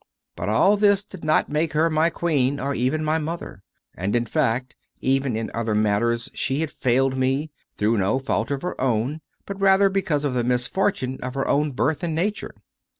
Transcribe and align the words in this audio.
But 0.35 0.49
all 0.49 0.77
this 0.77 1.03
did 1.05 1.23
not 1.23 1.47
make 1.47 1.73
her 1.73 1.87
my 1.87 2.09
queen 2.09 2.59
or 2.59 2.73
even 2.73 3.03
my 3.05 3.19
mother; 3.19 3.61
and, 3.93 4.15
hi 4.15 4.23
fact, 4.23 4.75
even 4.99 5.35
in 5.37 5.51
other 5.53 5.75
matters 5.75 6.27
she 6.33 6.61
had 6.61 6.71
failed 6.71 7.15
me, 7.15 7.51
through 7.77 7.99
no 7.99 8.17
fault 8.17 8.49
of 8.49 8.63
her 8.63 8.81
own, 8.81 9.21
but 9.45 9.61
rather 9.61 9.89
because 9.89 10.25
of 10.25 10.33
the 10.33 10.43
misfortune 10.43 11.19
of 11.21 11.35
her 11.35 11.47
own 11.47 11.73
birth 11.73 12.01
and 12.01 12.15
nature. 12.15 12.55